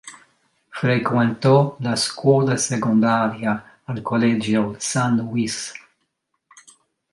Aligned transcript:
Frequentò 0.71 1.75
la 1.81 1.95
scuola 1.95 2.57
secondaria 2.57 3.77
al 3.83 4.01
collegio 4.01 4.73
"San 4.79 5.17
Luis". 5.17 5.71